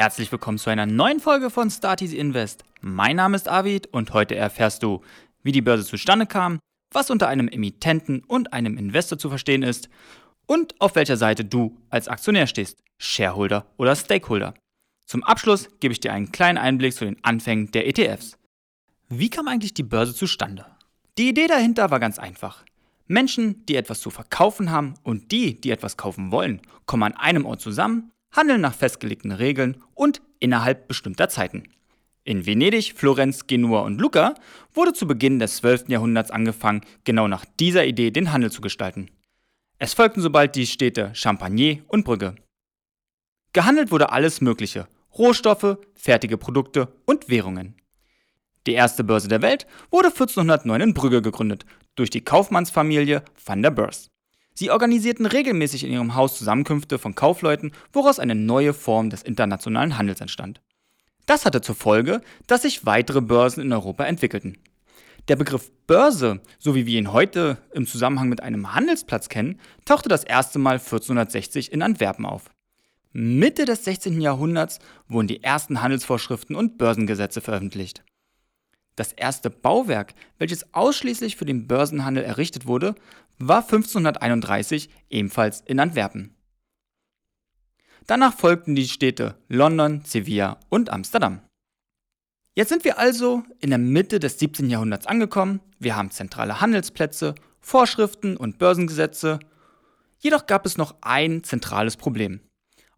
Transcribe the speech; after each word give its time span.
Herzlich 0.00 0.32
willkommen 0.32 0.56
zu 0.56 0.70
einer 0.70 0.86
neuen 0.86 1.20
Folge 1.20 1.50
von 1.50 1.70
Start 1.70 2.00
Easy 2.00 2.16
Invest. 2.16 2.64
Mein 2.80 3.16
Name 3.16 3.36
ist 3.36 3.50
Avid 3.50 3.86
und 3.88 4.14
heute 4.14 4.34
erfährst 4.34 4.82
du, 4.82 5.02
wie 5.42 5.52
die 5.52 5.60
Börse 5.60 5.84
zustande 5.84 6.24
kam, 6.24 6.58
was 6.90 7.10
unter 7.10 7.28
einem 7.28 7.48
Emittenten 7.48 8.24
und 8.24 8.54
einem 8.54 8.78
Investor 8.78 9.18
zu 9.18 9.28
verstehen 9.28 9.62
ist 9.62 9.90
und 10.46 10.74
auf 10.80 10.94
welcher 10.94 11.18
Seite 11.18 11.44
du 11.44 11.76
als 11.90 12.08
Aktionär 12.08 12.46
stehst, 12.46 12.78
Shareholder 12.96 13.66
oder 13.76 13.94
Stakeholder. 13.94 14.54
Zum 15.04 15.22
Abschluss 15.22 15.68
gebe 15.80 15.92
ich 15.92 16.00
dir 16.00 16.14
einen 16.14 16.32
kleinen 16.32 16.56
Einblick 16.56 16.94
zu 16.94 17.04
den 17.04 17.22
Anfängen 17.22 17.70
der 17.70 17.86
ETFs. 17.86 18.38
Wie 19.10 19.28
kam 19.28 19.48
eigentlich 19.48 19.74
die 19.74 19.82
Börse 19.82 20.14
zustande? 20.14 20.64
Die 21.18 21.28
Idee 21.28 21.46
dahinter 21.46 21.90
war 21.90 22.00
ganz 22.00 22.18
einfach. 22.18 22.64
Menschen, 23.06 23.66
die 23.66 23.76
etwas 23.76 24.00
zu 24.00 24.08
verkaufen 24.08 24.70
haben 24.70 24.94
und 25.02 25.30
die, 25.30 25.60
die 25.60 25.70
etwas 25.70 25.98
kaufen 25.98 26.32
wollen, 26.32 26.62
kommen 26.86 27.02
an 27.02 27.16
einem 27.18 27.44
Ort 27.44 27.60
zusammen, 27.60 28.10
handeln 28.32 28.60
nach 28.60 28.74
festgelegten 28.74 29.32
Regeln 29.32 29.82
und 29.94 30.22
innerhalb 30.38 30.88
bestimmter 30.88 31.28
Zeiten. 31.28 31.64
In 32.24 32.46
Venedig, 32.46 32.94
Florenz, 32.94 33.46
Genua 33.46 33.80
und 33.80 34.00
Lucca 34.00 34.34
wurde 34.74 34.92
zu 34.92 35.06
Beginn 35.06 35.38
des 35.38 35.56
12. 35.56 35.88
Jahrhunderts 35.88 36.30
angefangen, 36.30 36.82
genau 37.04 37.28
nach 37.28 37.44
dieser 37.58 37.86
Idee 37.86 38.10
den 38.10 38.32
Handel 38.32 38.52
zu 38.52 38.60
gestalten. 38.60 39.10
Es 39.78 39.94
folgten 39.94 40.20
sobald 40.20 40.54
die 40.54 40.66
Städte 40.66 41.14
Champagne 41.14 41.82
und 41.88 42.04
Brügge. 42.04 42.36
Gehandelt 43.52 43.90
wurde 43.90 44.12
alles 44.12 44.40
Mögliche: 44.42 44.86
Rohstoffe, 45.16 45.78
fertige 45.94 46.36
Produkte 46.36 46.92
und 47.06 47.28
Währungen. 47.30 47.74
Die 48.66 48.74
erste 48.74 49.02
Börse 49.02 49.28
der 49.28 49.40
Welt 49.40 49.66
wurde 49.90 50.08
1409 50.08 50.80
in 50.82 50.94
Brügge 50.94 51.22
gegründet 51.22 51.64
durch 51.94 52.10
die 52.10 52.22
Kaufmannsfamilie 52.22 53.24
van 53.44 53.62
der 53.62 53.70
Beurs. 53.70 54.10
Sie 54.54 54.70
organisierten 54.70 55.26
regelmäßig 55.26 55.84
in 55.84 55.92
ihrem 55.92 56.14
Haus 56.14 56.36
Zusammenkünfte 56.36 56.98
von 56.98 57.14
Kaufleuten, 57.14 57.72
woraus 57.92 58.18
eine 58.18 58.34
neue 58.34 58.74
Form 58.74 59.10
des 59.10 59.22
internationalen 59.22 59.96
Handels 59.96 60.20
entstand. 60.20 60.60
Das 61.26 61.44
hatte 61.44 61.60
zur 61.60 61.74
Folge, 61.74 62.20
dass 62.46 62.62
sich 62.62 62.86
weitere 62.86 63.20
Börsen 63.20 63.62
in 63.62 63.72
Europa 63.72 64.04
entwickelten. 64.04 64.58
Der 65.28 65.36
Begriff 65.36 65.70
Börse, 65.86 66.40
so 66.58 66.74
wie 66.74 66.86
wir 66.86 66.98
ihn 66.98 67.12
heute 67.12 67.58
im 67.72 67.86
Zusammenhang 67.86 68.28
mit 68.28 68.42
einem 68.42 68.74
Handelsplatz 68.74 69.28
kennen, 69.28 69.60
tauchte 69.84 70.08
das 70.08 70.24
erste 70.24 70.58
Mal 70.58 70.74
1460 70.74 71.72
in 71.72 71.82
Antwerpen 71.82 72.26
auf. 72.26 72.50
Mitte 73.12 73.64
des 73.64 73.84
16. 73.84 74.20
Jahrhunderts 74.20 74.78
wurden 75.08 75.28
die 75.28 75.42
ersten 75.42 75.82
Handelsvorschriften 75.82 76.56
und 76.56 76.78
Börsengesetze 76.78 77.40
veröffentlicht. 77.40 78.02
Das 79.00 79.14
erste 79.14 79.48
Bauwerk, 79.48 80.12
welches 80.36 80.74
ausschließlich 80.74 81.36
für 81.36 81.46
den 81.46 81.66
Börsenhandel 81.66 82.22
errichtet 82.22 82.66
wurde, 82.66 82.94
war 83.38 83.62
1531 83.62 84.90
ebenfalls 85.08 85.62
in 85.62 85.80
Antwerpen. 85.80 86.34
Danach 88.06 88.34
folgten 88.34 88.74
die 88.74 88.86
Städte 88.86 89.38
London, 89.48 90.02
Sevilla 90.04 90.60
und 90.68 90.90
Amsterdam. 90.90 91.40
Jetzt 92.54 92.68
sind 92.68 92.84
wir 92.84 92.98
also 92.98 93.42
in 93.58 93.70
der 93.70 93.78
Mitte 93.78 94.20
des 94.20 94.38
17. 94.38 94.68
Jahrhunderts 94.68 95.06
angekommen. 95.06 95.60
Wir 95.78 95.96
haben 95.96 96.10
zentrale 96.10 96.60
Handelsplätze, 96.60 97.34
Vorschriften 97.58 98.36
und 98.36 98.58
Börsengesetze. 98.58 99.40
Jedoch 100.18 100.44
gab 100.44 100.66
es 100.66 100.76
noch 100.76 100.96
ein 101.00 101.42
zentrales 101.42 101.96
Problem. 101.96 102.40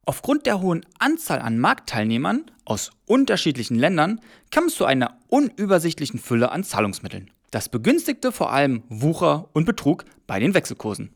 Aufgrund 0.04 0.46
der 0.46 0.60
hohen 0.60 0.84
Anzahl 0.98 1.38
an 1.38 1.58
Marktteilnehmern 1.58 2.50
aus 2.64 2.90
unterschiedlichen 3.06 3.78
Ländern 3.78 4.20
kam 4.50 4.64
es 4.64 4.74
zu 4.74 4.84
einer 4.84 5.18
unübersichtlichen 5.28 6.18
Fülle 6.18 6.50
an 6.50 6.64
Zahlungsmitteln. 6.64 7.30
Das 7.52 7.68
begünstigte 7.68 8.32
vor 8.32 8.52
allem 8.52 8.82
Wucher 8.88 9.48
und 9.52 9.64
Betrug 9.64 10.04
bei 10.26 10.40
den 10.40 10.54
Wechselkursen. 10.54 11.14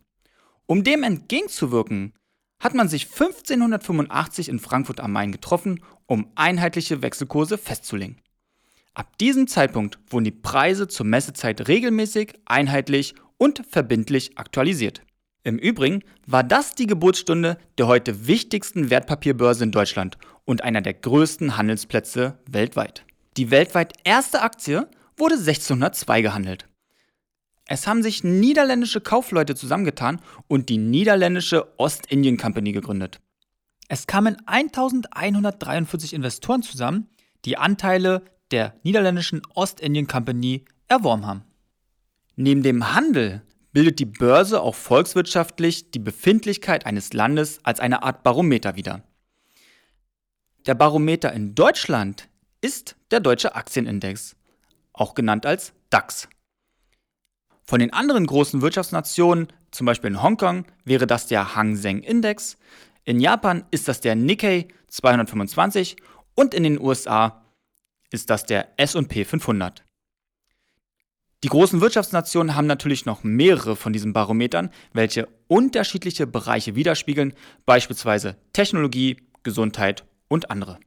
Um 0.67 0.85
dem 0.85 1.03
entgegenzuwirken, 1.03 2.13
hat 2.61 2.75
man 2.75 2.89
sich 2.89 3.05
1585 3.07 4.49
in 4.49 4.59
Frankfurt 4.59 5.01
am 5.01 5.13
Main 5.13 5.33
getroffen, 5.33 5.81
um 6.07 6.31
einheitliche 6.37 7.03
Wechselkurse 7.03 7.59
festzulegen. 7.59 8.21
Ab 8.95 9.19
diesem 9.19 9.47
Zeitpunkt 9.47 9.99
wurden 10.09 10.25
die 10.25 10.31
Preise 10.31 10.89
zur 10.89 11.07
Messezeit 11.07 11.69
regelmäßig, 11.69 12.35
einheitlich 12.47 13.15
und 13.37 13.63
verbindlich 13.69 14.39
aktualisiert. 14.39 15.03
Im 15.47 15.61
Übrigen 15.61 16.03
war 16.27 16.43
das 16.43 16.75
die 16.75 16.89
Geburtsstunde 16.89 17.57
der 17.79 17.87
heute 17.87 18.27
wichtigsten 18.27 18.91
Wertpapierbörse 18.91 19.63
in 19.63 19.71
Deutschland 19.71 20.19
und 20.45 20.65
einer 20.65 20.81
der 20.81 20.95
größten 20.95 21.57
Handelsplätze 21.57 22.41
weltweit. 22.51 23.05
Die 23.37 23.53
weltweit 23.53 23.93
erste 24.03 24.43
Aktie 24.43 24.89
wurde 25.17 25.37
1602 25.37 26.23
gehandelt. 26.23 26.67
Es 27.65 27.87
haben 27.87 28.03
sich 28.03 28.25
niederländische 28.25 29.01
Kaufleute 29.01 29.55
zusammengetan 29.55 30.21
und 30.49 30.69
die 30.69 30.79
niederländische 30.79 31.79
Ostindien 31.79 32.39
Company 32.39 32.73
gegründet. 32.73 33.21
Es 33.87 34.09
kamen 34.09 34.37
1143 34.47 36.13
Investoren 36.13 36.65
zusammen, 36.65 37.09
die 37.45 37.57
Anteile 37.57 38.25
der 38.51 38.75
niederländischen 38.83 39.43
Ostindien 39.55 40.09
Company 40.09 40.65
erworben 40.89 41.25
haben. 41.25 41.45
Neben 42.35 42.65
dem 42.65 42.93
Handel 42.97 43.43
bildet 43.77 43.99
die 43.99 44.07
Börse 44.07 44.63
auch 44.63 44.75
volkswirtschaftlich 44.75 45.91
die 45.91 45.99
Befindlichkeit 45.99 46.87
eines 46.87 47.13
Landes 47.13 47.61
als 47.63 47.79
eine 47.79 48.03
Art 48.05 48.23
Barometer 48.23 48.75
wider. 48.75 49.03
Der 50.65 50.75
Barometer 50.75 51.31
in 51.35 51.55
Deutschland 51.55 52.31
ist 52.63 52.97
der 53.11 53.21
Deutsche 53.21 53.55
Aktienindex, 53.55 54.35
auch 54.95 55.13
genannt 55.13 55.45
als 55.45 55.75
DAX. 55.91 56.27
Von 57.65 57.81
den 57.81 57.93
anderen 57.93 58.27
großen 58.27 58.63
Wirtschaftsnationen, 58.63 59.49
zum 59.73 59.85
Beispiel 59.85 60.09
in 60.09 60.23
Hongkong, 60.23 60.65
wäre 60.87 61.07
das 61.07 61.27
der 61.27 61.55
Hang 61.55 61.77
Seng 61.77 62.01
Index, 62.01 62.57
in 63.05 63.21
Japan 63.21 63.67
ist 63.73 63.89
das 63.89 64.01
der 64.01 64.15
Nikkei 64.15 64.69
225 64.89 65.97
und 66.35 66.55
in 66.55 66.63
den 66.63 66.81
USA 66.81 67.45
ist 68.11 68.31
das 68.31 68.47
der 68.47 68.69
SP 68.81 69.27
500. 69.27 69.86
Die 71.47 71.51
großen 71.51 71.81
Wirtschaftsnationen 71.81 72.57
haben 72.57 72.67
natürlich 72.67 73.07
noch 73.07 73.23
mehrere 73.23 73.77
von 73.77 73.93
diesen 73.93 74.13
Barometern, 74.13 74.69
welche 74.93 75.29
unterschiedliche 75.47 76.27
Bereiche 76.27 76.75
widerspiegeln, 76.75 77.35
beispielsweise 77.65 78.35
Technologie, 78.53 79.19
Gesundheit 79.45 80.05
und 80.27 80.51
andere. 80.51 80.81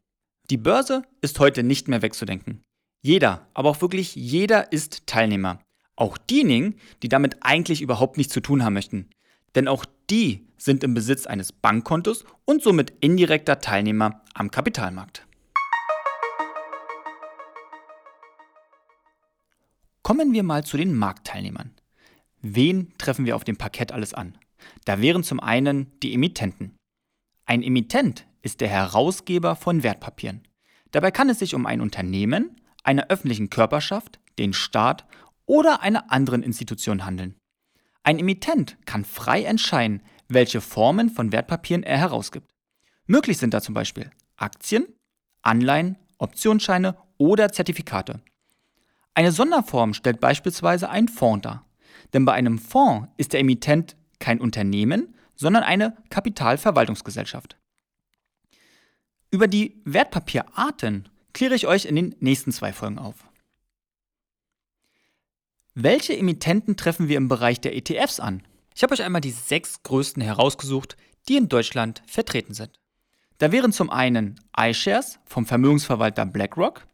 Die 0.49 0.57
Börse 0.57 1.03
ist 1.21 1.39
heute 1.39 1.63
nicht 1.63 1.87
mehr 1.87 2.01
wegzudenken. 2.01 2.61
Jeder, 3.01 3.47
aber 3.53 3.69
auch 3.69 3.81
wirklich 3.81 4.15
jeder 4.15 4.73
ist 4.73 5.07
Teilnehmer. 5.07 5.61
Auch 5.95 6.17
diejenigen, 6.17 6.75
die 7.03 7.07
damit 7.07 7.37
eigentlich 7.39 7.81
überhaupt 7.81 8.17
nichts 8.17 8.33
zu 8.33 8.41
tun 8.41 8.65
haben 8.65 8.73
möchten. 8.73 9.09
Denn 9.55 9.69
auch 9.69 9.85
die 10.09 10.45
sind 10.57 10.83
im 10.83 10.93
Besitz 10.93 11.25
eines 11.25 11.53
Bankkontos 11.53 12.25
und 12.43 12.61
somit 12.61 12.91
indirekter 12.99 13.61
Teilnehmer 13.61 14.23
am 14.33 14.51
Kapitalmarkt. 14.51 15.25
Kommen 20.09 20.33
wir 20.33 20.41
mal 20.41 20.65
zu 20.65 20.75
den 20.75 20.95
Marktteilnehmern. 20.95 21.69
Wen 22.41 22.97
treffen 22.97 23.27
wir 23.27 23.35
auf 23.35 23.43
dem 23.43 23.57
Parkett 23.57 23.91
alles 23.91 24.15
an? 24.15 24.35
Da 24.85 25.01
wären 25.01 25.23
zum 25.23 25.39
einen 25.39 25.91
die 26.01 26.15
Emittenten. 26.15 26.75
Ein 27.45 27.61
Emittent 27.61 28.25
ist 28.41 28.59
der 28.59 28.69
Herausgeber 28.69 29.55
von 29.55 29.83
Wertpapieren. 29.83 30.41
Dabei 30.89 31.11
kann 31.11 31.29
es 31.29 31.37
sich 31.37 31.53
um 31.53 31.67
ein 31.67 31.79
Unternehmen, 31.79 32.59
einer 32.83 33.05
öffentlichen 33.09 33.51
Körperschaft, 33.51 34.19
den 34.39 34.53
Staat 34.53 35.05
oder 35.45 35.83
einer 35.83 36.11
anderen 36.11 36.41
Institution 36.41 37.05
handeln. 37.05 37.35
Ein 38.01 38.17
Emittent 38.17 38.77
kann 38.87 39.05
frei 39.05 39.43
entscheiden, 39.43 40.01
welche 40.27 40.59
Formen 40.59 41.11
von 41.11 41.31
Wertpapieren 41.31 41.83
er 41.83 41.99
herausgibt. 41.99 42.49
Möglich 43.05 43.37
sind 43.37 43.53
da 43.53 43.61
zum 43.61 43.75
Beispiel 43.75 44.09
Aktien, 44.37 44.87
Anleihen, 45.43 45.99
Optionsscheine 46.17 46.97
oder 47.19 47.51
Zertifikate. 47.51 48.23
Eine 49.13 49.31
Sonderform 49.31 49.93
stellt 49.93 50.19
beispielsweise 50.19 50.89
ein 50.89 51.07
Fonds 51.07 51.43
dar. 51.43 51.65
Denn 52.13 52.25
bei 52.25 52.33
einem 52.33 52.57
Fonds 52.57 53.09
ist 53.17 53.33
der 53.33 53.41
Emittent 53.41 53.95
kein 54.19 54.41
Unternehmen, 54.41 55.15
sondern 55.35 55.63
eine 55.63 55.95
Kapitalverwaltungsgesellschaft. 56.09 57.57
Über 59.31 59.47
die 59.47 59.81
Wertpapierarten 59.85 61.07
kläre 61.33 61.55
ich 61.55 61.67
euch 61.67 61.85
in 61.85 61.95
den 61.95 62.15
nächsten 62.19 62.51
zwei 62.51 62.73
Folgen 62.73 62.97
auf. 62.97 63.15
Welche 65.75 66.17
Emittenten 66.17 66.75
treffen 66.75 67.07
wir 67.07 67.17
im 67.17 67.27
Bereich 67.29 67.61
der 67.61 67.75
ETFs 67.75 68.19
an? 68.19 68.43
Ich 68.75 68.83
habe 68.83 68.93
euch 68.93 69.03
einmal 69.03 69.21
die 69.21 69.31
sechs 69.31 69.83
größten 69.83 70.21
herausgesucht, 70.21 70.97
die 71.27 71.37
in 71.37 71.47
Deutschland 71.47 72.01
vertreten 72.07 72.53
sind. 72.53 72.79
Da 73.37 73.51
wären 73.51 73.71
zum 73.71 73.89
einen 73.89 74.39
iShares 74.57 75.19
vom 75.25 75.45
Vermögensverwalter 75.45 76.25
BlackRock, 76.25 76.87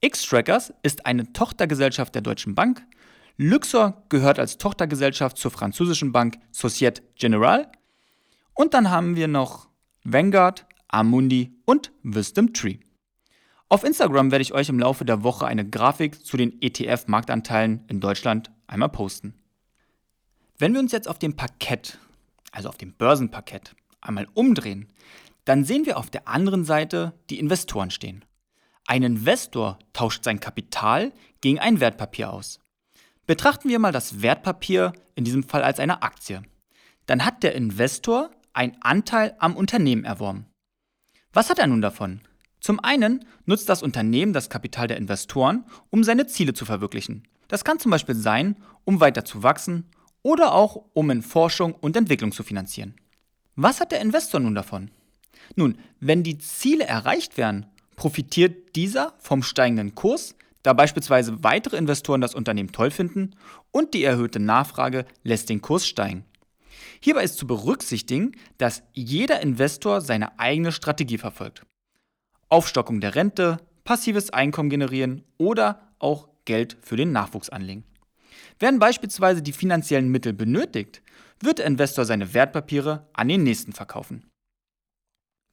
X-Trackers 0.00 0.74
ist 0.82 1.06
eine 1.06 1.32
Tochtergesellschaft 1.32 2.14
der 2.14 2.22
Deutschen 2.22 2.54
Bank. 2.54 2.84
Luxor 3.38 4.02
gehört 4.08 4.38
als 4.38 4.58
Tochtergesellschaft 4.58 5.38
zur 5.38 5.50
französischen 5.50 6.12
Bank 6.12 6.38
Societe 6.52 7.02
Generale. 7.16 7.70
Und 8.54 8.74
dann 8.74 8.90
haben 8.90 9.16
wir 9.16 9.28
noch 9.28 9.68
Vanguard, 10.04 10.66
Amundi 10.88 11.52
und 11.64 11.92
Wisdom 12.02 12.52
Tree. 12.52 12.78
Auf 13.68 13.84
Instagram 13.84 14.30
werde 14.30 14.42
ich 14.42 14.52
euch 14.52 14.68
im 14.68 14.78
Laufe 14.78 15.04
der 15.04 15.22
Woche 15.22 15.46
eine 15.46 15.68
Grafik 15.68 16.24
zu 16.24 16.36
den 16.36 16.60
ETF-Marktanteilen 16.60 17.84
in 17.88 18.00
Deutschland 18.00 18.50
einmal 18.66 18.90
posten. 18.90 19.34
Wenn 20.58 20.72
wir 20.72 20.80
uns 20.80 20.92
jetzt 20.92 21.08
auf 21.08 21.18
dem 21.18 21.36
Parkett, 21.36 21.98
also 22.52 22.68
auf 22.68 22.76
dem 22.76 22.92
Börsenparkett, 22.92 23.74
einmal 24.00 24.28
umdrehen, 24.34 24.88
dann 25.44 25.64
sehen 25.64 25.84
wir 25.84 25.96
auf 25.96 26.10
der 26.10 26.28
anderen 26.28 26.64
Seite 26.64 27.14
die 27.28 27.38
Investoren 27.38 27.90
stehen. 27.90 28.24
Ein 28.86 29.02
Investor 29.02 29.78
tauscht 29.92 30.22
sein 30.22 30.38
Kapital 30.38 31.12
gegen 31.40 31.58
ein 31.58 31.80
Wertpapier 31.80 32.32
aus. 32.32 32.60
Betrachten 33.26 33.68
wir 33.68 33.80
mal 33.80 33.90
das 33.90 34.22
Wertpapier 34.22 34.92
in 35.16 35.24
diesem 35.24 35.42
Fall 35.42 35.64
als 35.64 35.80
eine 35.80 36.02
Aktie. 36.02 36.42
Dann 37.06 37.24
hat 37.24 37.42
der 37.42 37.56
Investor 37.56 38.30
einen 38.52 38.76
Anteil 38.80 39.34
am 39.40 39.56
Unternehmen 39.56 40.04
erworben. 40.04 40.46
Was 41.32 41.50
hat 41.50 41.58
er 41.58 41.66
nun 41.66 41.82
davon? 41.82 42.20
Zum 42.60 42.78
einen 42.80 43.24
nutzt 43.44 43.68
das 43.68 43.82
Unternehmen 43.82 44.32
das 44.32 44.48
Kapital 44.48 44.86
der 44.86 44.96
Investoren, 44.96 45.64
um 45.90 46.04
seine 46.04 46.26
Ziele 46.26 46.54
zu 46.54 46.64
verwirklichen. 46.64 47.26
Das 47.48 47.64
kann 47.64 47.80
zum 47.80 47.90
Beispiel 47.90 48.14
sein, 48.14 48.56
um 48.84 49.00
weiter 49.00 49.24
zu 49.24 49.42
wachsen 49.42 49.90
oder 50.22 50.52
auch 50.52 50.84
um 50.94 51.10
in 51.10 51.22
Forschung 51.22 51.74
und 51.74 51.96
Entwicklung 51.96 52.32
zu 52.32 52.42
finanzieren. 52.42 52.94
Was 53.56 53.80
hat 53.80 53.92
der 53.92 54.00
Investor 54.00 54.40
nun 54.40 54.54
davon? 54.54 54.90
Nun, 55.54 55.78
wenn 56.00 56.22
die 56.22 56.38
Ziele 56.38 56.84
erreicht 56.86 57.36
werden, 57.36 57.66
profitiert 57.96 58.76
dieser 58.76 59.14
vom 59.18 59.42
steigenden 59.42 59.94
Kurs, 59.94 60.34
da 60.62 60.72
beispielsweise 60.72 61.42
weitere 61.42 61.76
Investoren 61.76 62.20
das 62.20 62.34
Unternehmen 62.34 62.72
toll 62.72 62.90
finden 62.90 63.36
und 63.70 63.94
die 63.94 64.04
erhöhte 64.04 64.40
Nachfrage 64.40 65.06
lässt 65.22 65.48
den 65.48 65.62
Kurs 65.62 65.86
steigen. 65.86 66.24
Hierbei 67.00 67.24
ist 67.24 67.38
zu 67.38 67.46
berücksichtigen, 67.46 68.32
dass 68.58 68.82
jeder 68.92 69.40
Investor 69.40 70.00
seine 70.00 70.38
eigene 70.38 70.72
Strategie 70.72 71.18
verfolgt. 71.18 71.62
Aufstockung 72.48 73.00
der 73.00 73.14
Rente, 73.14 73.58
passives 73.84 74.30
Einkommen 74.30 74.70
generieren 74.70 75.22
oder 75.38 75.92
auch 75.98 76.28
Geld 76.44 76.76
für 76.80 76.96
den 76.96 77.12
Nachwuchs 77.12 77.48
anlegen. 77.48 77.84
Werden 78.58 78.78
beispielsweise 78.78 79.42
die 79.42 79.52
finanziellen 79.52 80.08
Mittel 80.08 80.32
benötigt, 80.32 81.02
wird 81.40 81.58
der 81.58 81.66
Investor 81.66 82.04
seine 82.04 82.34
Wertpapiere 82.34 83.06
an 83.12 83.28
den 83.28 83.42
nächsten 83.42 83.72
verkaufen. 83.72 84.24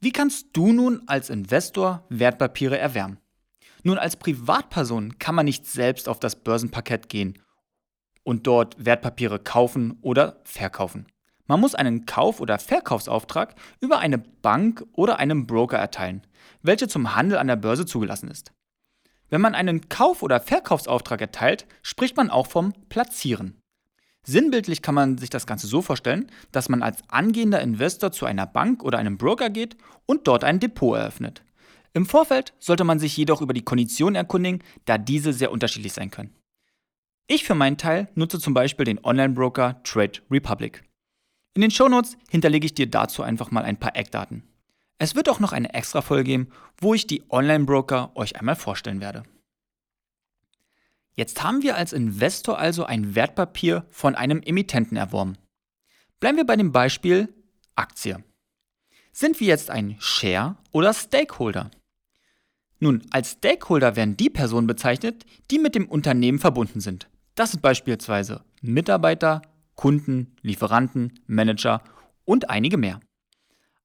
Wie 0.04 0.12
kannst 0.12 0.48
du 0.52 0.74
nun 0.74 1.04
als 1.06 1.30
Investor 1.30 2.06
Wertpapiere 2.10 2.78
erwärmen? 2.78 3.20
Nun, 3.84 3.98
als 3.98 4.18
Privatperson 4.18 5.18
kann 5.18 5.34
man 5.34 5.46
nicht 5.46 5.66
selbst 5.66 6.10
auf 6.10 6.20
das 6.20 6.36
Börsenparkett 6.36 7.08
gehen 7.08 7.40
und 8.24 8.46
dort 8.46 8.84
Wertpapiere 8.84 9.40
kaufen 9.40 9.98
oder 10.02 10.42
verkaufen. 10.44 11.08
Man 11.48 11.62
muss 11.62 11.74
einen 11.74 12.06
Kauf- 12.06 12.42
oder 12.42 12.60
Verkaufsauftrag 12.60 13.56
über 13.80 14.00
eine 14.00 14.18
Bank 14.18 14.84
oder 14.92 15.20
einen 15.20 15.48
Broker 15.48 15.78
erteilen, 15.78 16.28
welche 16.62 16.90
zum 16.90 17.16
Handel 17.16 17.38
an 17.38 17.48
der 17.48 17.56
Börse 17.56 17.86
zugelassen 17.86 18.30
ist. 18.30 18.52
Wenn 19.30 19.40
man 19.40 19.56
einen 19.56 19.88
Kauf- 19.88 20.22
oder 20.22 20.42
Verkaufsauftrag 20.42 21.22
erteilt, 21.22 21.66
spricht 21.82 22.18
man 22.18 22.30
auch 22.30 22.48
vom 22.48 22.74
Platzieren. 22.90 23.63
Sinnbildlich 24.26 24.82
kann 24.82 24.96
man 24.96 25.18
sich 25.18 25.30
das 25.30 25.46
Ganze 25.46 25.68
so 25.68 25.82
vorstellen, 25.82 26.32
dass 26.52 26.70
man 26.70 26.82
als 26.82 27.02
angehender 27.10 27.62
Investor 27.62 28.12
zu 28.12 28.26
einer 28.26 28.48
Bank 28.48 28.84
oder 28.84 28.98
einem 28.98 29.18
Broker 29.18 29.50
geht 29.50 29.76
und 30.06 30.28
dort 30.28 30.44
ein 30.44 30.60
Depot 30.60 30.98
eröffnet. 30.98 31.44
Im 31.94 32.06
Vorfeld 32.06 32.54
sollte 32.60 32.86
man 32.86 33.00
sich 33.00 33.16
jedoch 33.18 33.42
über 33.42 33.54
die 33.54 33.64
Konditionen 33.64 34.16
erkundigen, 34.16 34.64
da 34.86 34.98
diese 34.98 35.34
sehr 35.34 35.52
unterschiedlich 35.52 35.94
sein 35.94 36.10
können. 36.10 36.34
Ich 37.28 37.44
für 37.44 37.56
meinen 37.56 37.78
Teil 37.78 38.10
nutze 38.16 38.40
zum 38.40 38.54
Beispiel 38.54 38.86
den 38.86 39.04
Online-Broker 39.04 39.82
Trade 39.84 40.20
Republic. 40.32 40.84
In 41.54 41.62
den 41.62 41.72
Shownotes 41.72 42.18
hinterlege 42.30 42.66
ich 42.66 42.74
dir 42.74 42.90
dazu 42.90 43.24
einfach 43.24 43.52
mal 43.52 43.64
ein 43.64 43.78
paar 43.78 43.96
Eckdaten. 43.96 44.44
Es 44.98 45.16
wird 45.16 45.30
auch 45.30 45.40
noch 45.40 45.52
eine 45.52 45.74
extra 45.74 46.02
Folge 46.02 46.24
geben, 46.24 46.48
wo 46.78 46.94
ich 46.94 47.08
die 47.08 47.24
Online-Broker 47.30 48.12
euch 48.16 48.38
einmal 48.38 48.56
vorstellen 48.56 49.02
werde. 49.02 49.24
Jetzt 51.16 51.44
haben 51.44 51.62
wir 51.62 51.76
als 51.76 51.94
Investor 51.94 52.58
also 52.58 52.86
ein 52.86 53.16
Wertpapier 53.16 53.86
von 53.92 54.16
einem 54.16 54.42
Emittenten 54.42 54.98
erworben. 54.98 55.38
Bleiben 56.20 56.38
wir 56.38 56.46
bei 56.46 56.56
dem 56.56 56.72
Beispiel 56.72 57.34
Aktie. 57.76 58.24
Sind 59.12 59.40
wir 59.40 59.48
jetzt 59.48 59.70
ein 59.70 59.96
Share 60.00 60.58
oder 60.72 60.94
Stakeholder? 60.94 61.70
Nun, 62.80 63.04
als 63.12 63.34
Stakeholder 63.34 63.96
werden 63.96 64.18
die 64.18 64.32
Personen 64.32 64.66
bezeichnet, 64.66 65.24
die 65.52 65.60
mit 65.60 65.76
dem 65.76 65.88
Unternehmen 65.88 66.40
verbunden 66.40 66.82
sind. 66.82 67.10
Das 67.36 67.52
sind 67.52 67.62
beispielsweise 67.62 68.44
Mitarbeiter, 68.62 69.44
Kunden, 69.76 70.36
Lieferanten, 70.42 71.20
Manager 71.28 71.84
und 72.26 72.50
einige 72.50 72.78
mehr. 72.78 73.00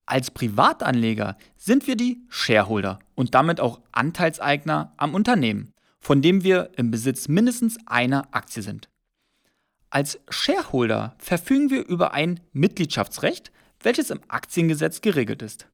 Als 0.07 0.31
Privatanleger 0.31 1.37
sind 1.57 1.87
wir 1.87 1.95
die 1.95 2.23
Shareholder 2.29 2.99
und 3.15 3.35
damit 3.35 3.61
auch 3.61 3.81
Anteilseigner 3.93 4.95
am 4.97 5.15
Unternehmen 5.15 5.75
von 6.01 6.23
dem 6.23 6.43
wir 6.45 6.71
im 6.77 6.91
Besitz 6.91 7.29
mindestens 7.29 7.79
einer 7.87 8.29
Aktie 8.35 8.63
sind. 8.63 8.89
Als 9.91 10.21
Shareholder 10.29 11.15
verfügen 11.19 11.71
wir 11.71 11.87
über 11.87 12.13
ein 12.13 12.41
Mitgliedschaftsrecht, 12.53 13.51
welches 13.81 14.11
im 14.11 14.21
Aktiengesetz 14.29 15.01
geregelt 15.01 15.43
ist. 15.43 15.67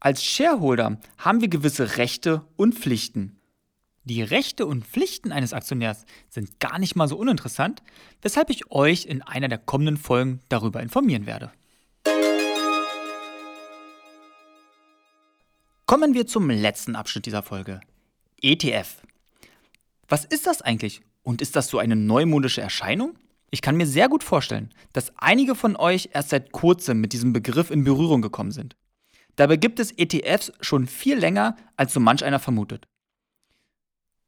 Als 0.00 0.24
Shareholder 0.24 0.98
haben 1.18 1.40
wir 1.40 1.48
gewisse 1.48 1.96
Rechte 1.96 2.42
und 2.56 2.74
Pflichten. 2.74 3.38
Die 4.04 4.22
Rechte 4.22 4.66
und 4.66 4.84
Pflichten 4.84 5.30
eines 5.30 5.52
Aktionärs 5.52 6.06
sind 6.28 6.58
gar 6.58 6.80
nicht 6.80 6.96
mal 6.96 7.06
so 7.06 7.16
uninteressant, 7.16 7.82
weshalb 8.20 8.50
ich 8.50 8.72
euch 8.72 9.06
in 9.06 9.22
einer 9.22 9.48
der 9.48 9.58
kommenden 9.58 9.96
Folgen 9.96 10.40
darüber 10.48 10.82
informieren 10.82 11.26
werde. 11.26 11.52
Kommen 15.86 16.14
wir 16.14 16.26
zum 16.26 16.50
letzten 16.50 16.96
Abschnitt 16.96 17.26
dieser 17.26 17.42
Folge. 17.42 17.80
ETF. 18.40 19.01
Was 20.12 20.26
ist 20.26 20.46
das 20.46 20.60
eigentlich? 20.60 21.00
Und 21.22 21.40
ist 21.40 21.56
das 21.56 21.68
so 21.68 21.78
eine 21.78 21.96
neumodische 21.96 22.60
Erscheinung? 22.60 23.16
Ich 23.50 23.62
kann 23.62 23.78
mir 23.78 23.86
sehr 23.86 24.10
gut 24.10 24.22
vorstellen, 24.22 24.68
dass 24.92 25.16
einige 25.16 25.54
von 25.54 25.74
euch 25.74 26.10
erst 26.12 26.28
seit 26.28 26.52
kurzem 26.52 27.00
mit 27.00 27.14
diesem 27.14 27.32
Begriff 27.32 27.70
in 27.70 27.82
Berührung 27.82 28.20
gekommen 28.20 28.50
sind. 28.50 28.76
Dabei 29.36 29.56
gibt 29.56 29.80
es 29.80 29.90
ETFs 29.90 30.52
schon 30.60 30.86
viel 30.86 31.16
länger, 31.16 31.56
als 31.78 31.94
so 31.94 32.00
manch 32.00 32.26
einer 32.26 32.40
vermutet. 32.40 32.88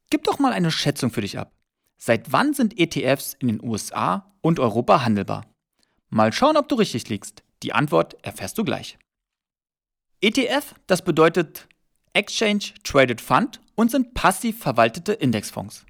Gib 0.09 0.23
doch 0.23 0.39
mal 0.39 0.53
eine 0.53 0.71
Schätzung 0.71 1.11
für 1.11 1.21
dich 1.21 1.37
ab. 1.37 1.53
Seit 1.97 2.31
wann 2.31 2.55
sind 2.55 2.79
ETFs 2.79 3.35
in 3.35 3.47
den 3.47 3.61
USA 3.61 4.33
und 4.41 4.59
Europa 4.59 5.05
handelbar? 5.05 5.45
Mal 6.09 6.33
schauen, 6.33 6.57
ob 6.57 6.67
du 6.67 6.73
richtig 6.77 7.09
liegst. 7.09 7.43
Die 7.61 7.73
Antwort 7.73 8.15
erfährst 8.23 8.57
du 8.57 8.63
gleich. 8.63 8.97
ETF, 10.19 10.73
das 10.87 11.03
bedeutet 11.03 11.67
Exchange 12.15 12.71
Traded 12.83 13.19
Fund 13.19 13.59
und 13.75 13.91
sind 13.91 14.13
passiv 14.13 14.59
verwaltete 14.59 15.11
Indexfonds. 15.13 15.85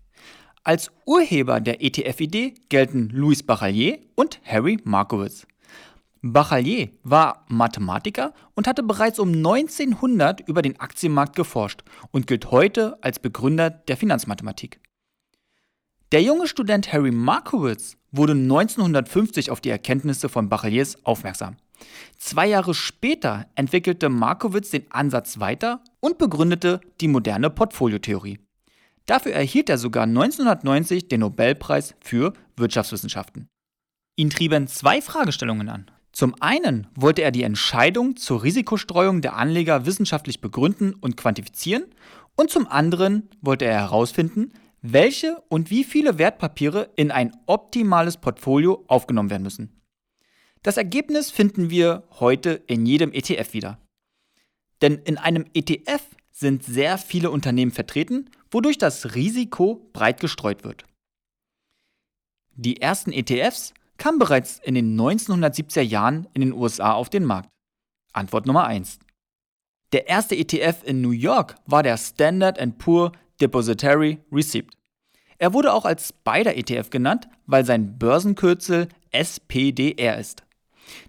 Als 0.63 0.91
Urheber 1.05 1.61
der 1.61 1.83
ETF-Idee 1.83 2.55
gelten 2.69 3.09
Louis 3.09 3.43
Bachalier 3.43 3.99
und 4.15 4.41
Harry 4.43 4.79
Markowitz. 4.83 5.45
Bachalier 6.23 6.89
war 7.03 7.45
Mathematiker 7.47 8.33
und 8.55 8.67
hatte 8.67 8.81
bereits 8.81 9.19
um 9.19 9.31
1900 9.31 10.41
über 10.47 10.63
den 10.63 10.79
Aktienmarkt 10.79 11.35
geforscht 11.35 11.83
und 12.09 12.25
gilt 12.25 12.49
heute 12.49 12.97
als 13.03 13.19
Begründer 13.19 13.69
der 13.69 13.95
Finanzmathematik. 13.95 14.79
Der 16.11 16.23
junge 16.23 16.47
Student 16.47 16.91
Harry 16.91 17.11
Markowitz 17.11 17.97
wurde 18.11 18.33
1950 18.33 19.51
auf 19.51 19.61
die 19.61 19.69
Erkenntnisse 19.69 20.29
von 20.29 20.49
Bachaliers 20.49 21.05
aufmerksam. 21.05 21.57
Zwei 22.17 22.47
Jahre 22.47 22.73
später 22.73 23.47
entwickelte 23.55 24.09
Markowitz 24.09 24.71
den 24.71 24.91
Ansatz 24.91 25.39
weiter 25.39 25.81
und 25.99 26.17
begründete 26.17 26.81
die 27.01 27.07
moderne 27.07 27.49
Portfoliotheorie. 27.49 28.39
Dafür 29.05 29.33
erhielt 29.33 29.69
er 29.69 29.77
sogar 29.77 30.03
1990 30.03 31.07
den 31.07 31.19
Nobelpreis 31.19 31.93
für 31.99 32.33
Wirtschaftswissenschaften. 32.55 33.47
Ihn 34.15 34.29
trieben 34.29 34.67
zwei 34.67 35.01
Fragestellungen 35.01 35.69
an. 35.69 35.91
Zum 36.11 36.33
einen 36.41 36.87
wollte 36.95 37.21
er 37.21 37.31
die 37.31 37.43
Entscheidung 37.43 38.15
zur 38.15 38.43
Risikostreuung 38.43 39.21
der 39.21 39.35
Anleger 39.35 39.85
wissenschaftlich 39.85 40.39
begründen 40.39 40.93
und 40.93 41.17
quantifizieren 41.17 41.83
und 42.35 42.49
zum 42.49 42.67
anderen 42.67 43.29
wollte 43.41 43.65
er 43.65 43.81
herausfinden, 43.81 44.53
welche 44.81 45.41
und 45.49 45.69
wie 45.69 45.83
viele 45.83 46.17
Wertpapiere 46.17 46.89
in 46.95 47.11
ein 47.11 47.35
optimales 47.47 48.17
Portfolio 48.17 48.85
aufgenommen 48.87 49.29
werden 49.29 49.43
müssen. 49.43 49.74
Das 50.65 50.77
Ergebnis 50.77 51.29
finden 51.29 51.69
wir 51.69 52.01
heute 52.19 52.63
in 52.65 52.87
jedem 52.87 53.13
ETF 53.13 53.53
wieder. 53.53 53.77
Denn 54.81 54.95
in 54.95 55.19
einem 55.19 55.45
ETF 55.53 56.01
sind 56.31 56.63
sehr 56.63 56.97
viele 56.97 57.29
Unternehmen 57.29 57.71
vertreten, 57.71 58.31
wodurch 58.49 58.79
das 58.79 59.13
Risiko 59.13 59.87
breit 59.93 60.19
gestreut 60.19 60.63
wird. 60.63 60.83
Die 62.55 62.81
ersten 62.81 63.11
ETFs 63.11 63.75
kamen 63.97 64.17
bereits 64.17 64.57
in 64.57 64.73
den 64.73 64.99
1970er 64.99 65.81
Jahren 65.81 66.27
in 66.33 66.41
den 66.41 66.51
USA 66.51 66.93
auf 66.93 67.11
den 67.11 67.25
Markt. 67.25 67.49
Antwort 68.13 68.47
Nummer 68.47 68.65
1. 68.65 68.97
Der 69.91 70.07
erste 70.07 70.35
ETF 70.35 70.81
in 70.83 70.99
New 70.99 71.11
York 71.11 71.57
war 71.67 71.83
der 71.83 71.97
Standard 71.97 72.57
Poor 72.79 73.11
Depository 73.39 74.17
Receipt. 74.31 74.73
Er 75.37 75.53
wurde 75.53 75.73
auch 75.73 75.85
als 75.85 76.07
Spider-ETF 76.07 76.89
genannt, 76.89 77.27
weil 77.45 77.65
sein 77.65 77.99
Börsenkürzel 77.99 78.87
SPDR 79.11 80.17
ist. 80.17 80.44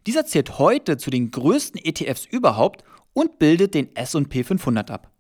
Dieser 0.07 0.27
zählt 0.27 0.59
heute 0.59 0.97
zu 0.97 1.11
den 1.11 1.31
größten 1.31 1.81
ETFs 1.83 2.25
überhaupt 2.25 2.85
und 3.13 3.39
bildet 3.39 3.75
den 3.75 3.95
SP 3.97 4.45
500 4.45 4.91
ab. 4.91 5.13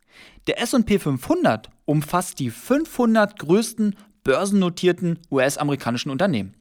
Der 0.46 0.60
SP 0.62 0.98
500 0.98 1.70
umfasst 1.84 2.38
die 2.38 2.50
500 2.50 3.38
größten 3.38 3.96
börsennotierten 4.24 5.18
US-amerikanischen 5.30 6.10
Unternehmen. 6.10 6.54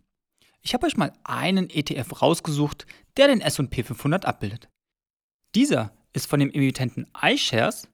Ich 0.62 0.74
habe 0.74 0.88
euch 0.88 0.98
mal 0.98 1.14
einen 1.24 1.70
ETF 1.70 2.22
rausgesucht, 2.22 2.86
der 3.18 3.28
den 3.28 3.42
SP 3.42 3.84
500 3.84 4.26
abbildet. 4.26 4.70
Dieser 5.54 5.94
ist 6.14 6.28
von 6.28 6.40
dem 6.40 6.52
Emittenten 6.52 7.08
iShares 7.22 7.88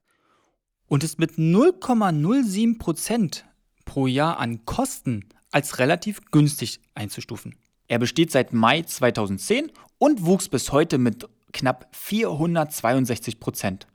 und 0.86 1.04
ist 1.04 1.18
mit 1.18 1.32
0,07% 1.32 3.42
pro 3.84 4.06
Jahr 4.06 4.38
an 4.38 4.64
Kosten 4.64 5.28
als 5.50 5.78
relativ 5.78 6.22
günstig 6.30 6.80
einzustufen. 6.94 7.56
Er 7.92 7.98
besteht 7.98 8.30
seit 8.30 8.54
Mai 8.54 8.80
2010 8.80 9.70
und 9.98 10.24
wuchs 10.24 10.48
bis 10.48 10.72
heute 10.72 10.96
mit 10.96 11.28
knapp 11.52 11.94
462 11.94 13.38
Prozent. 13.38 13.86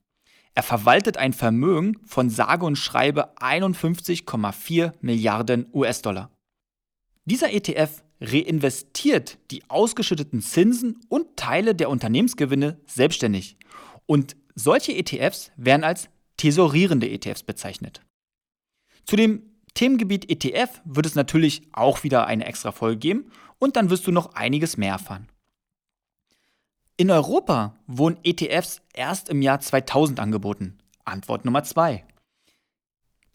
Er 0.53 0.61
verwaltet 0.61 1.17
ein 1.17 1.33
Vermögen 1.33 1.97
von 2.05 2.29
sage 2.29 2.63
und 2.63 2.75
schreibe 2.75 3.35
51,4 3.37 4.91
Milliarden 5.01 5.65
US-Dollar. 5.73 6.29
Dieser 7.25 7.51
ETF 7.51 8.03
reinvestiert 8.21 9.39
die 9.49 9.67
ausgeschütteten 9.67 10.43
Zinsen 10.43 10.99
und 11.09 11.35
Teile 11.35 11.73
der 11.73 11.89
Unternehmensgewinne 11.89 12.79
selbstständig. 12.85 13.57
Und 14.05 14.35
solche 14.53 14.95
ETFs 14.95 15.51
werden 15.55 15.83
als 15.83 16.07
tesorierende 16.37 17.09
ETFs 17.09 17.41
bezeichnet. 17.41 18.01
Zu 19.05 19.15
dem 19.15 19.56
Themengebiet 19.77 20.27
ETF 20.31 20.81
wird 20.86 21.05
es 21.05 21.13
natürlich 21.13 21.62
auch 21.72 22.01
wieder 22.01 22.25
eine 22.25 22.48
extra 22.48 22.72
Folge 22.72 22.98
geben 22.98 23.31
und 23.60 23.75
dann 23.75 23.91
wirst 23.91 24.07
du 24.07 24.12
noch 24.12 24.34
einiges 24.34 24.75
mehr 24.75 24.93
erfahren. 24.93 25.29
In 26.98 27.12
Europa 27.12 27.77
wurden 27.86 28.17
ETFs 28.24 28.81
erst 28.96 29.29
im 29.29 29.43
Jahr 29.43 29.60
2000 29.60 30.19
angeboten. 30.19 30.79
Antwort 31.05 31.46
Nummer 31.46 31.63
2. 31.63 32.03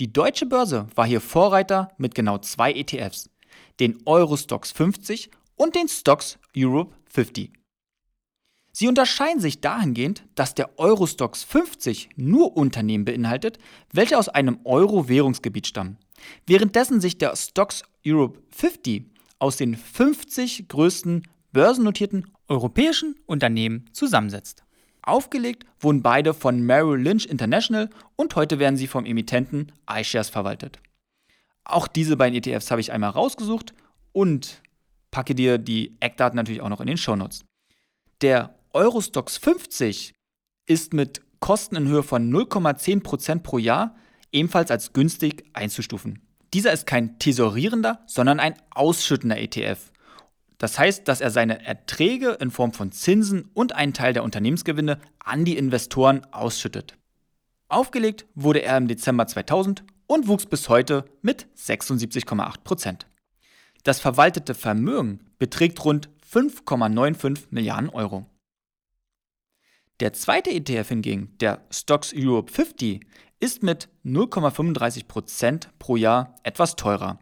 Die 0.00 0.12
deutsche 0.12 0.46
Börse 0.46 0.88
war 0.96 1.06
hier 1.06 1.20
Vorreiter 1.20 1.92
mit 1.96 2.16
genau 2.16 2.38
zwei 2.38 2.72
ETFs, 2.72 3.30
den 3.78 4.02
Eurostox 4.04 4.72
50 4.72 5.30
und 5.54 5.76
den 5.76 5.86
Stocks 5.86 6.40
Europe 6.56 6.92
50. 7.04 7.52
Sie 8.72 8.88
unterscheiden 8.88 9.40
sich 9.40 9.60
dahingehend, 9.60 10.24
dass 10.34 10.56
der 10.56 10.76
Eurostox 10.80 11.44
50 11.44 12.08
nur 12.16 12.56
Unternehmen 12.56 13.04
beinhaltet, 13.04 13.60
welche 13.92 14.18
aus 14.18 14.28
einem 14.28 14.58
Euro-Währungsgebiet 14.64 15.68
stammen, 15.68 15.98
währenddessen 16.46 17.00
sich 17.00 17.18
der 17.18 17.36
Stocks 17.36 17.82
Europe 18.06 18.40
50 18.50 19.06
aus 19.38 19.56
den 19.56 19.76
50 19.76 20.68
größten 20.68 21.26
börsennotierten 21.52 22.30
europäischen 22.48 23.16
Unternehmen 23.26 23.90
zusammensetzt. 23.92 24.64
Aufgelegt 25.02 25.64
wurden 25.80 26.02
beide 26.02 26.32
von 26.32 26.60
Merrill 26.60 27.00
Lynch 27.00 27.26
International 27.26 27.90
und 28.14 28.36
heute 28.36 28.58
werden 28.58 28.76
sie 28.76 28.86
vom 28.86 29.04
Emittenten 29.04 29.72
iShares 29.90 30.28
verwaltet. 30.28 30.78
Auch 31.64 31.88
diese 31.88 32.16
beiden 32.16 32.36
ETFs 32.36 32.70
habe 32.70 32.80
ich 32.80 32.92
einmal 32.92 33.10
rausgesucht 33.10 33.74
und 34.12 34.62
packe 35.10 35.34
dir 35.34 35.58
die 35.58 35.96
Eckdaten 36.00 36.36
natürlich 36.36 36.60
auch 36.60 36.68
noch 36.68 36.80
in 36.80 36.86
den 36.86 36.96
Shownotes. 36.96 37.44
Der 38.20 38.54
Eurostox 38.72 39.36
50 39.38 40.12
ist 40.66 40.94
mit 40.94 41.20
Kosten 41.40 41.76
in 41.76 41.88
Höhe 41.88 42.04
von 42.04 42.32
0,10% 42.32 43.40
pro 43.40 43.58
Jahr 43.58 43.96
ebenfalls 44.32 44.70
als 44.70 44.92
günstig 44.92 45.44
einzustufen. 45.52 46.20
Dieser 46.52 46.72
ist 46.72 46.86
kein 46.86 47.18
tesorierender, 47.18 48.02
sondern 48.06 48.40
ein 48.40 48.54
ausschüttender 48.70 49.38
ETF. 49.38 49.92
Das 50.58 50.78
heißt, 50.78 51.08
dass 51.08 51.20
er 51.20 51.30
seine 51.30 51.64
Erträge 51.64 52.36
in 52.40 52.50
Form 52.50 52.72
von 52.72 52.92
Zinsen 52.92 53.50
und 53.54 53.74
einen 53.74 53.94
Teil 53.94 54.12
der 54.12 54.22
Unternehmensgewinne 54.22 55.00
an 55.18 55.44
die 55.44 55.56
Investoren 55.56 56.24
ausschüttet. 56.32 56.96
Aufgelegt 57.68 58.26
wurde 58.34 58.62
er 58.62 58.76
im 58.76 58.86
Dezember 58.86 59.26
2000 59.26 59.82
und 60.06 60.28
wuchs 60.28 60.46
bis 60.46 60.68
heute 60.68 61.04
mit 61.22 61.46
76,8%. 61.56 63.06
Das 63.82 63.98
verwaltete 63.98 64.54
Vermögen 64.54 65.20
beträgt 65.38 65.84
rund 65.84 66.10
5,95 66.30 67.46
Milliarden 67.50 67.88
Euro. 67.88 68.26
Der 70.00 70.12
zweite 70.12 70.50
ETF 70.50 70.88
hingegen, 70.88 71.34
der 71.40 71.64
Stocks 71.70 72.12
Europe 72.14 72.52
50, 72.52 73.00
ist 73.42 73.64
mit 73.64 73.88
0,35% 74.04 75.66
pro 75.80 75.96
Jahr 75.96 76.36
etwas 76.44 76.76
teurer. 76.76 77.18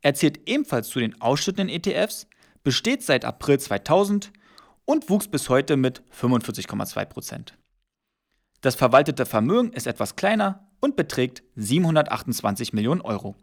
Er 0.00 0.14
zählt 0.14 0.48
ebenfalls 0.48 0.88
zu 0.88 1.00
den 1.00 1.20
ausschüttenden 1.20 1.68
ETFs, 1.68 2.28
besteht 2.62 3.02
seit 3.02 3.24
April 3.24 3.58
2000 3.58 4.32
und 4.84 5.10
wuchs 5.10 5.26
bis 5.26 5.48
heute 5.48 5.76
mit 5.76 6.04
45,2%. 6.12 7.54
Das 8.60 8.76
verwaltete 8.76 9.26
Vermögen 9.26 9.72
ist 9.72 9.88
etwas 9.88 10.14
kleiner 10.14 10.70
und 10.80 10.94
beträgt 10.94 11.42
728 11.56 12.72
Millionen 12.72 13.00
Euro. 13.00 13.34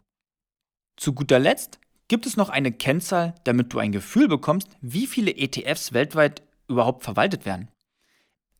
Zu 0.96 1.12
guter 1.12 1.38
Letzt 1.38 1.80
gibt 2.08 2.24
es 2.24 2.38
noch 2.38 2.48
eine 2.48 2.72
Kennzahl, 2.72 3.34
damit 3.44 3.74
du 3.74 3.78
ein 3.78 3.92
Gefühl 3.92 4.26
bekommst, 4.26 4.68
wie 4.80 5.06
viele 5.06 5.36
ETFs 5.36 5.92
weltweit 5.92 6.42
überhaupt 6.66 7.04
verwaltet 7.04 7.44
werden. 7.44 7.68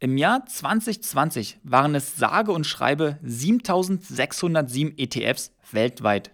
Im 0.03 0.17
Jahr 0.17 0.47
2020 0.47 1.59
waren 1.63 1.95
es 1.95 2.17
sage 2.17 2.53
und 2.53 2.67
schreibe 2.67 3.19
7607 3.23 4.97
ETFs 4.97 5.53
weltweit. 5.73 6.31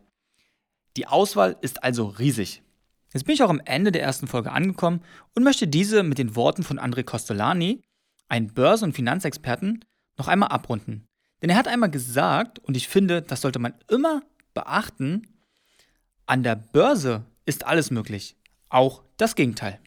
Die 0.96 1.08
Auswahl 1.08 1.56
ist 1.62 1.82
also 1.82 2.06
riesig. 2.06 2.62
Jetzt 3.12 3.24
bin 3.24 3.34
ich 3.34 3.42
auch 3.42 3.50
am 3.50 3.60
Ende 3.64 3.90
der 3.90 4.02
ersten 4.02 4.28
Folge 4.28 4.52
angekommen 4.52 5.02
und 5.34 5.42
möchte 5.42 5.66
diese 5.66 6.04
mit 6.04 6.18
den 6.18 6.36
Worten 6.36 6.62
von 6.62 6.78
André 6.78 7.02
Costolani, 7.02 7.82
einem 8.28 8.54
Börse- 8.54 8.84
und 8.84 8.92
Finanzexperten, 8.92 9.84
noch 10.16 10.28
einmal 10.28 10.50
abrunden. 10.50 11.08
Denn 11.42 11.50
er 11.50 11.56
hat 11.56 11.66
einmal 11.66 11.90
gesagt, 11.90 12.60
und 12.60 12.76
ich 12.76 12.86
finde, 12.86 13.20
das 13.20 13.40
sollte 13.40 13.58
man 13.58 13.74
immer 13.90 14.22
beachten, 14.54 15.22
an 16.24 16.44
der 16.44 16.54
Börse 16.54 17.24
ist 17.46 17.66
alles 17.66 17.90
möglich, 17.90 18.36
auch 18.68 19.02
das 19.16 19.34
Gegenteil. 19.34 19.80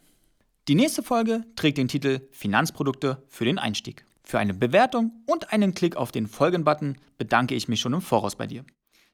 Die 0.70 0.76
nächste 0.76 1.02
Folge 1.02 1.46
trägt 1.56 1.80
den 1.80 1.88
Titel 1.88 2.22
Finanzprodukte 2.30 3.24
für 3.28 3.44
den 3.44 3.58
Einstieg. 3.58 4.06
Für 4.24 4.38
eine 4.38 4.54
Bewertung 4.54 5.24
und 5.26 5.52
einen 5.52 5.74
Klick 5.74 5.96
auf 5.96 6.12
den 6.12 6.28
Folgen-Button 6.28 7.00
bedanke 7.18 7.56
ich 7.56 7.68
mich 7.68 7.80
schon 7.80 7.94
im 7.94 8.02
Voraus 8.02 8.36
bei 8.36 8.46
dir. 8.46 8.64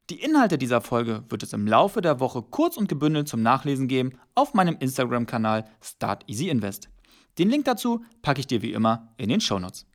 Die 0.10 0.20
Inhalte 0.20 0.58
dieser 0.58 0.82
Folge 0.82 1.24
wird 1.30 1.44
es 1.44 1.54
im 1.54 1.66
Laufe 1.66 2.02
der 2.02 2.20
Woche 2.20 2.42
kurz 2.42 2.76
und 2.76 2.90
gebündelt 2.90 3.30
zum 3.30 3.42
Nachlesen 3.42 3.88
geben 3.88 4.20
auf 4.36 4.54
meinem 4.54 4.76
Instagram-Kanal 4.78 5.64
Start 5.82 6.26
Easy 6.28 6.50
Invest. 6.50 6.90
Den 7.38 7.50
Link 7.50 7.64
dazu 7.64 8.04
packe 8.22 8.42
ich 8.42 8.48
dir 8.48 8.62
wie 8.62 8.74
immer 8.74 9.14
in 9.16 9.30
den 9.30 9.40
Shownotes. 9.40 9.86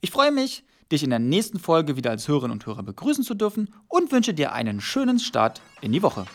Ich 0.00 0.12
freue 0.12 0.30
mich, 0.30 0.62
dich 0.92 1.02
in 1.02 1.10
der 1.10 1.18
nächsten 1.18 1.58
Folge 1.58 1.96
wieder 1.96 2.12
als 2.12 2.28
Hörerin 2.28 2.52
und 2.52 2.64
Hörer 2.64 2.84
begrüßen 2.84 3.24
zu 3.24 3.34
dürfen 3.34 3.74
und 3.88 4.12
wünsche 4.12 4.34
dir 4.34 4.52
einen 4.52 4.80
schönen 4.80 5.18
Start 5.18 5.62
in 5.80 5.90
die 5.90 6.02
Woche. 6.04 6.26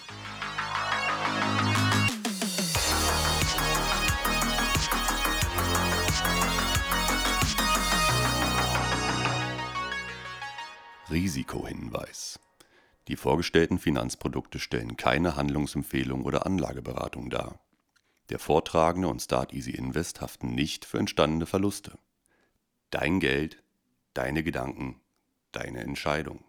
Risikohinweis. 11.13 12.39
Die 13.07 13.15
vorgestellten 13.15 13.77
Finanzprodukte 13.77 14.57
stellen 14.57 14.97
keine 14.97 15.35
Handlungsempfehlung 15.35 16.25
oder 16.25 16.47
Anlageberatung 16.47 17.29
dar. 17.29 17.59
Der 18.29 18.39
Vortragende 18.39 19.07
und 19.07 19.21
Start 19.21 19.53
Easy 19.53 19.71
Invest 19.71 20.21
haften 20.21 20.55
nicht 20.55 20.85
für 20.85 20.97
entstandene 20.97 21.45
Verluste. 21.45 21.99
Dein 22.89 23.19
Geld, 23.19 23.61
deine 24.15 24.41
Gedanken, 24.41 25.01
deine 25.51 25.81
Entscheidung. 25.81 26.43